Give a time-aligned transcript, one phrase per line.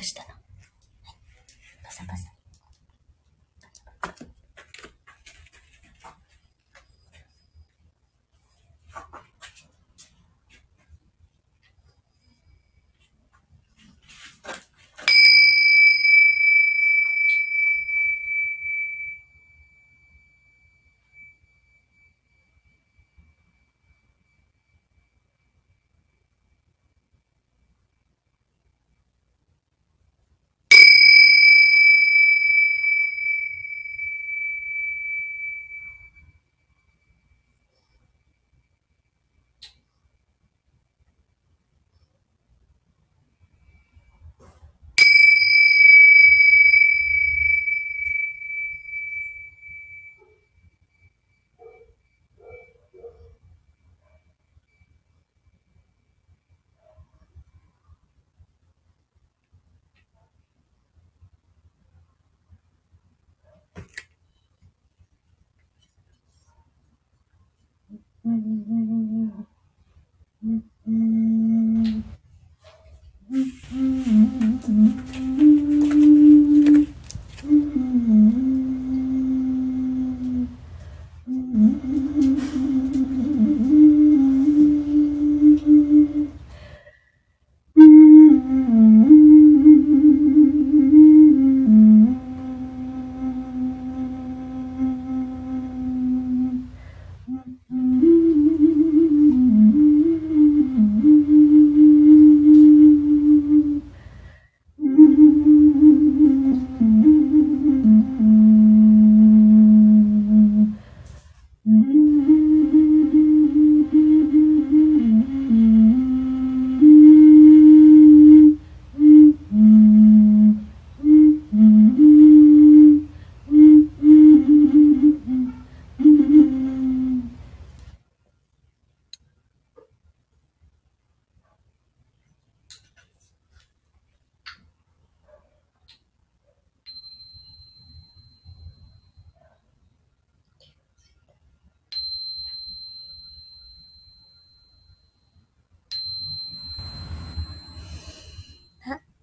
[0.00, 0.28] としたの。
[0.30, 1.16] はい。
[1.84, 2.39] パサパサ。
[68.30, 68.79] うんうん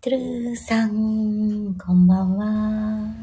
[0.09, 3.13] トゥルーさん、こんばんは。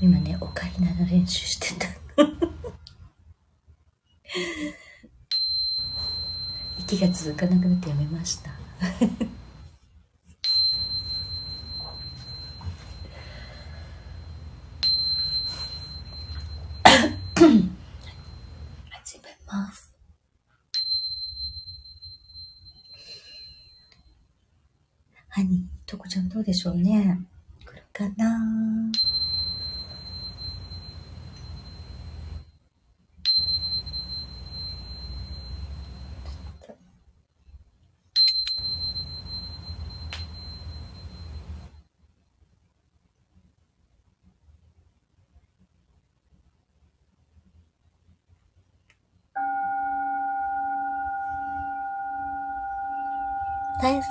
[0.00, 1.88] 今ね、オカリナの練習してた。
[6.78, 8.52] 息が続かなくなってやめました。
[26.46, 27.20] でしょうね。
[27.64, 28.86] 来るかな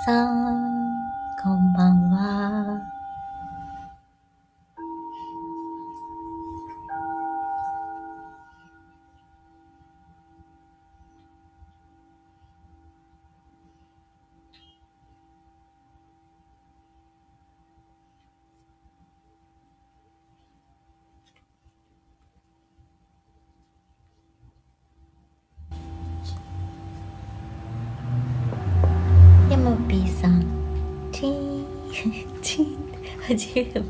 [0.06, 0.85] さん。
[1.46, 2.95] こんばんは。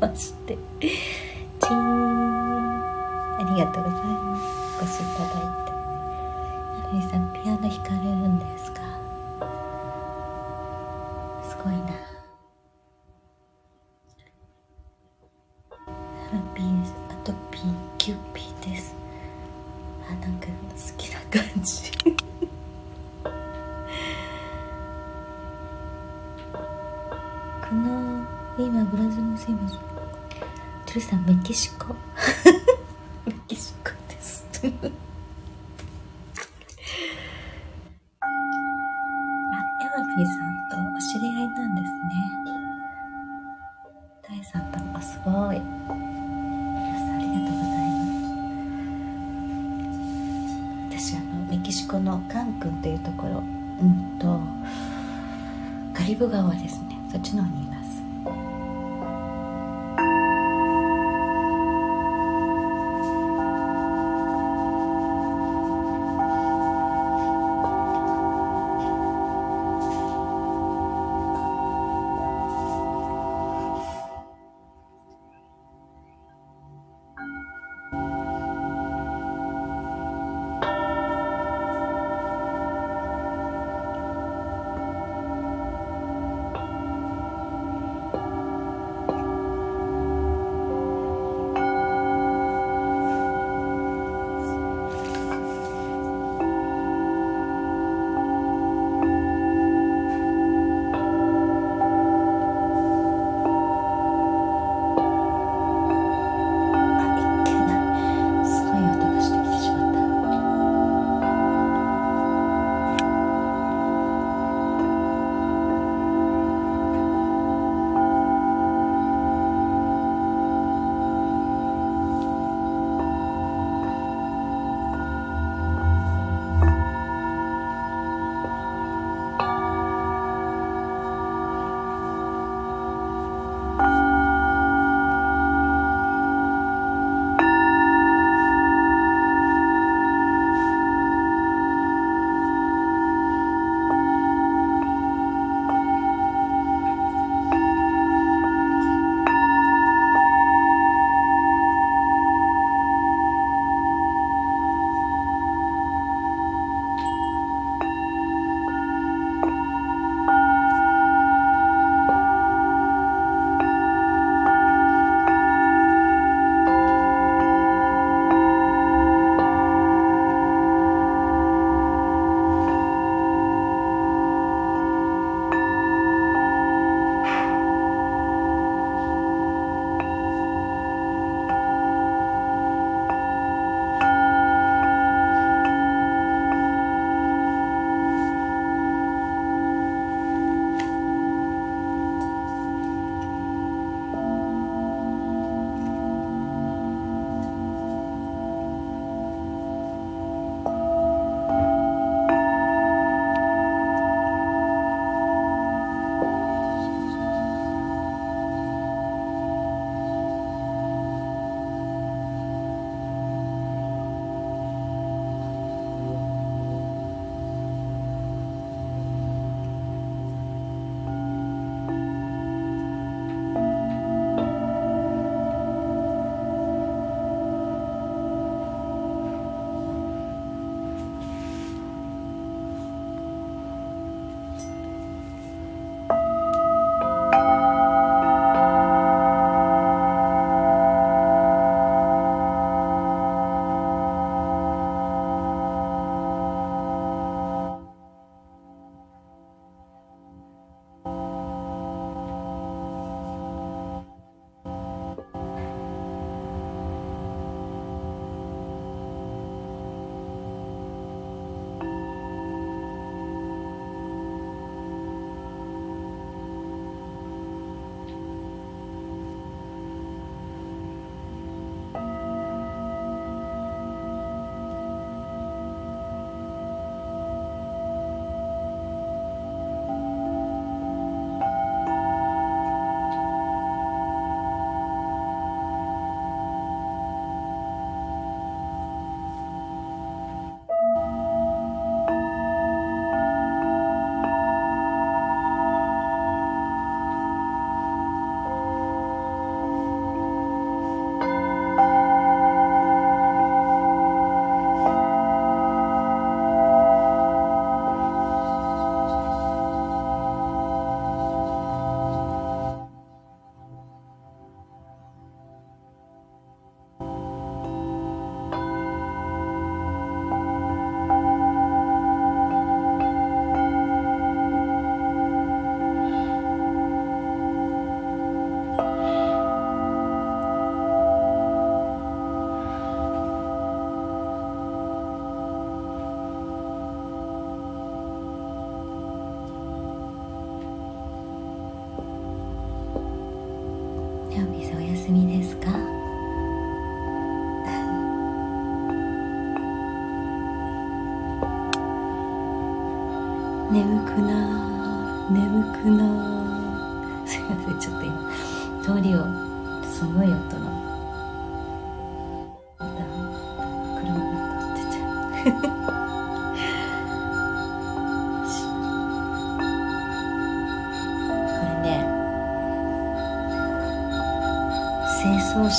[0.00, 0.58] まして。
[40.24, 40.55] ساتھ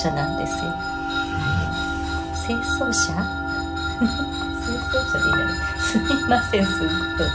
[0.07, 0.71] 掃車なんですよ。
[2.45, 3.13] 清掃車
[3.97, 4.07] 清
[4.79, 7.27] 掃車でいいのにすみませんすっごい。
[7.27, 7.33] 音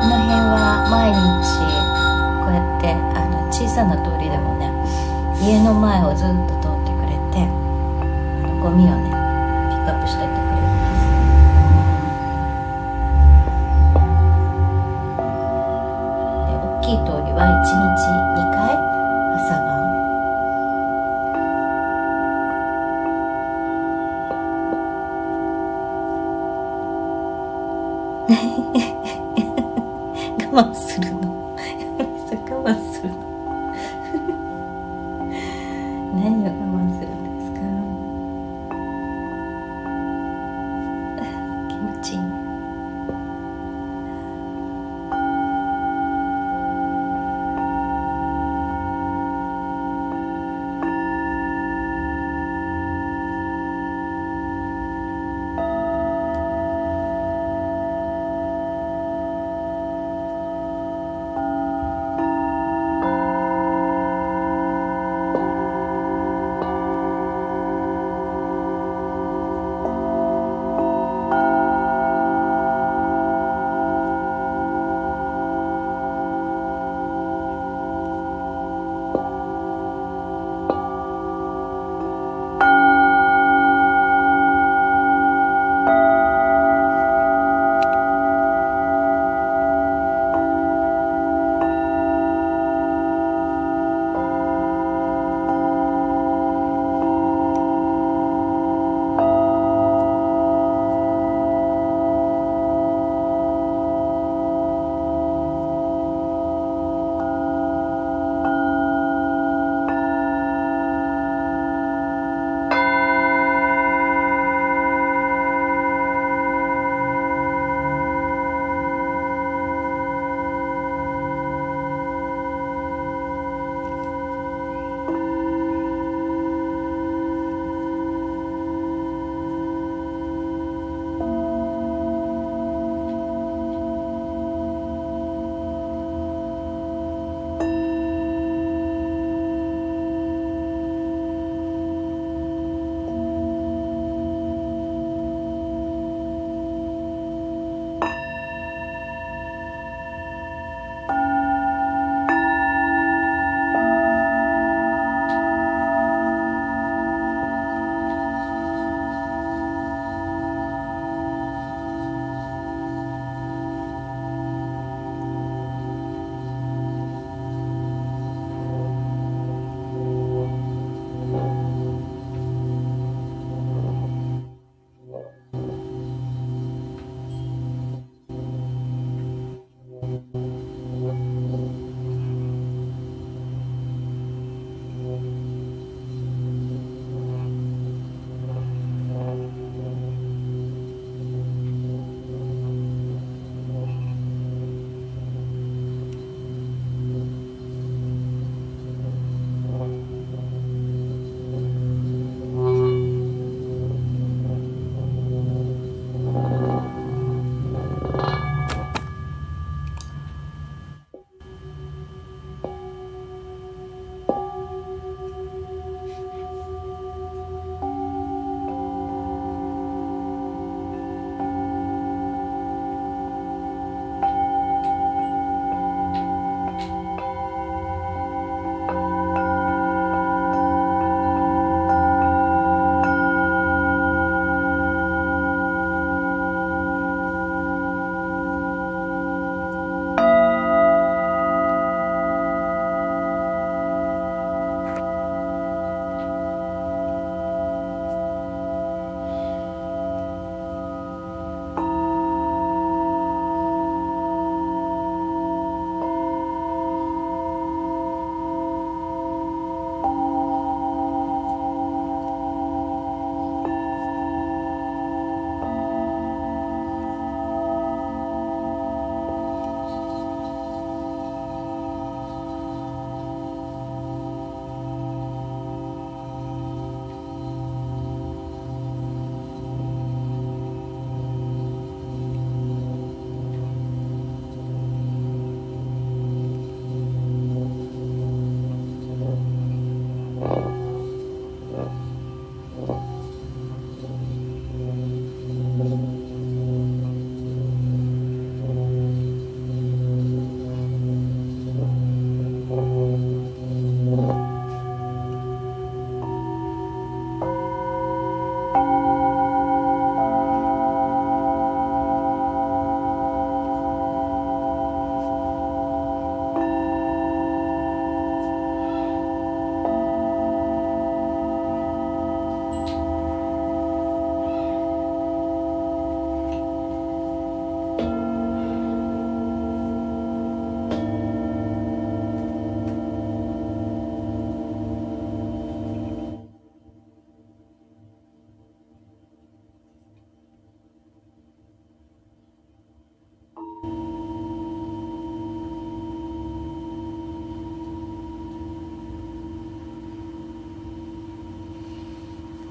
[0.00, 1.18] この辺は毎日
[2.40, 2.84] こうやって
[3.14, 4.72] あの小さな通りでもね
[5.42, 6.28] 家の前をずっ
[6.62, 6.79] と通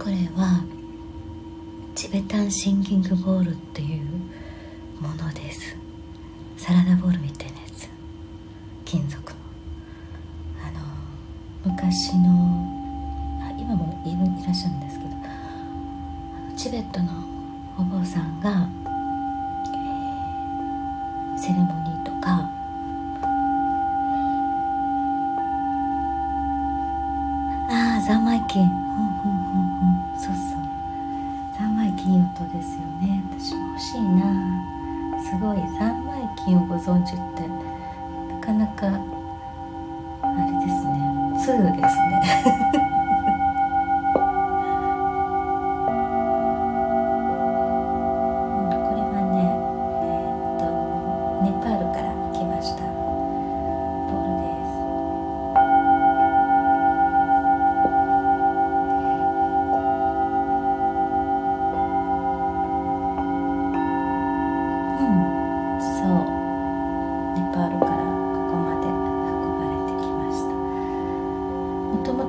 [0.09, 0.63] れは
[1.95, 4.05] チベタンシンギングボールっていう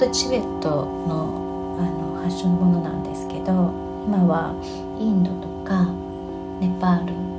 [0.09, 3.73] チベットのあの発祥のものなんですけど
[4.07, 4.55] 今は
[4.99, 5.85] インドとか
[6.61, 7.30] ネパール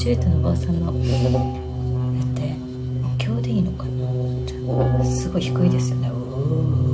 [0.00, 0.94] シュートのおばさんの。
[0.96, 2.56] 絵って
[3.22, 5.04] 今日でいいのかな。
[5.04, 6.08] すごい低いですよね。
[6.08, 6.89] 春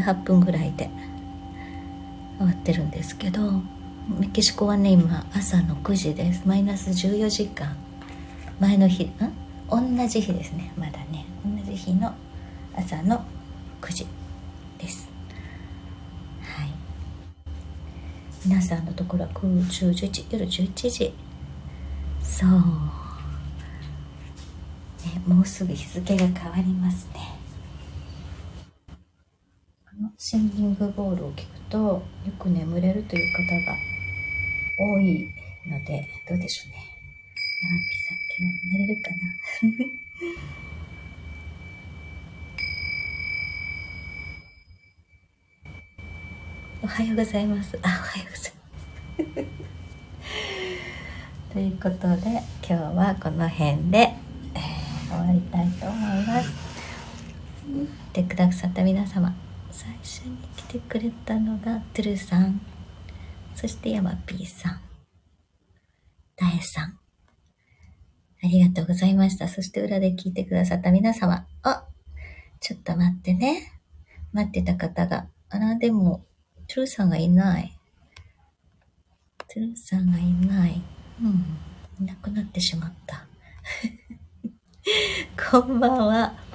[0.00, 0.90] 18分ぐらいで
[2.38, 3.62] 終わってるんですけど
[4.18, 6.42] メキシコはね今朝の9時です。
[6.46, 7.76] マイナス14時間。
[8.60, 9.32] 前の日ん？
[9.68, 10.72] 同じ日ですね。
[10.76, 11.26] まだね。
[11.44, 12.14] 同じ日の
[12.74, 13.24] 朝の
[13.80, 14.06] 9時
[14.78, 15.08] です。
[16.40, 16.68] はい。
[18.46, 21.12] 皆さんのところは9、10、11夜11時。
[22.22, 22.62] そう、ね、
[25.26, 27.35] もうすぐ日付が変わりますね。
[30.28, 32.02] シンギングボールを聞くとよ
[32.36, 33.76] く眠れるという方が
[34.76, 35.32] 多い
[35.64, 36.78] のでどうでしょうね。
[37.62, 39.16] ヤマピさん今日寝れるかな。
[46.82, 47.78] おはようございます。
[47.80, 48.48] あおはようござ
[49.22, 49.56] います。
[51.52, 56.50] ということで今日はこの辺で、えー、終わりたいと思います。
[58.12, 59.45] 来てくださった皆様
[59.76, 62.60] 最初に来てくれたのがトゥルさん
[63.54, 64.80] そしてヤマピーさん
[66.36, 66.98] ダエさん
[68.42, 69.48] ありがとうございました。
[69.48, 71.46] そして裏で聞いてくださった皆様。
[71.62, 71.84] あ、
[72.60, 73.72] ちょっと待ってね。
[74.32, 75.26] 待ってた方が。
[75.48, 76.24] あら、でも、
[76.68, 77.76] トゥルさんがいない。
[79.48, 80.82] トゥルさんがいない。
[81.22, 82.04] うん。
[82.04, 83.26] いなくなってしまった。
[85.50, 86.45] こんばんは。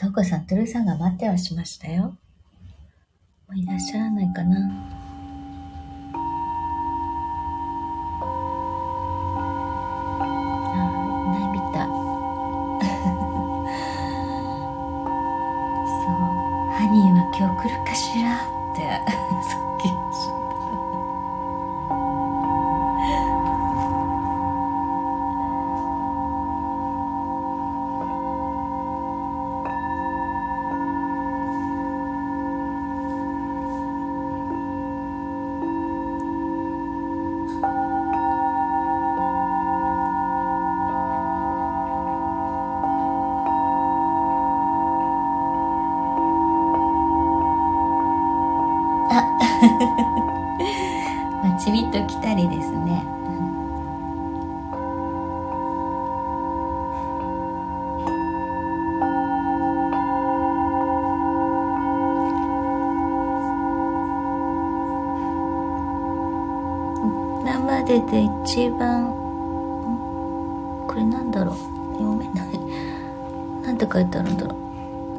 [0.00, 2.16] トウコさん、トゥルーさんが待ってはしましたよ。
[3.52, 4.97] いらっしゃらないかな。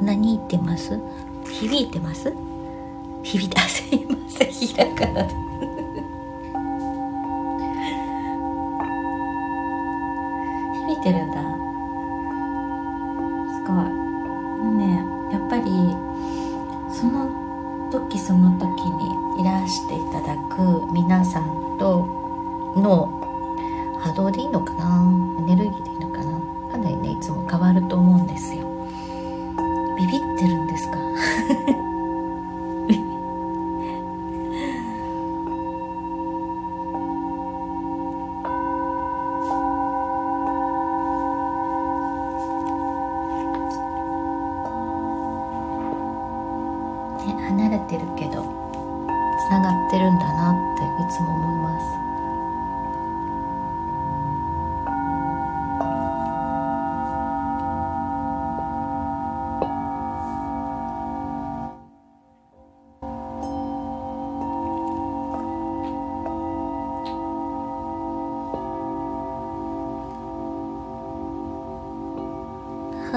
[0.01, 0.99] 何言ってます？
[1.45, 2.33] 響いてます？
[3.23, 4.47] 響いてすいません。
[4.51, 5.33] ひらがなで。
[10.87, 11.38] 響いてるんだ。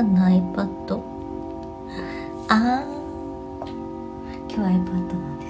[0.00, 1.02] の iPad
[2.48, 2.84] ああ
[4.48, 5.41] 今日は iPad なんだ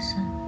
[0.00, 0.47] 三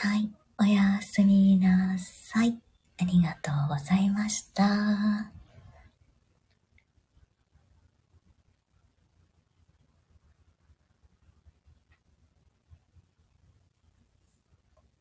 [0.00, 2.56] はい、おやすみなさい。
[3.00, 4.62] ありがとうございました。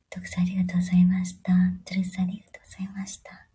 [0.09, 1.53] 徳さんありがとうございました。
[1.85, 3.45] トゥルさんありがとうございました。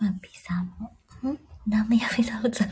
[0.00, 0.96] 今、ピーさんも、
[1.32, 1.38] ん？
[1.68, 2.64] ラーメン屋ウィザウザ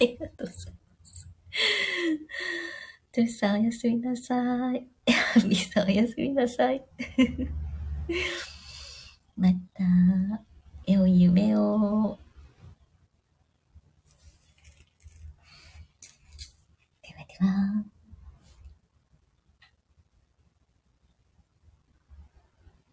[0.00, 1.28] りがとうございます。
[3.16, 4.34] トさんおやすみなさ
[4.74, 4.86] い。
[5.72, 6.84] さんおやすみなさい。
[9.34, 9.84] また、
[10.86, 12.18] 良い夢を。
[17.02, 17.95] ではでは。